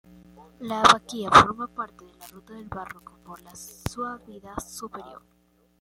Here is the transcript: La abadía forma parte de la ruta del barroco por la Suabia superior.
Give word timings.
La 0.61 0.81
abadía 0.81 1.29
forma 1.29 1.67
parte 1.67 2.05
de 2.05 2.13
la 2.15 2.25
ruta 2.27 2.53
del 2.55 2.67
barroco 2.67 3.19
por 3.23 3.39
la 3.43 3.51
Suabia 3.55 4.51
superior. 4.57 5.21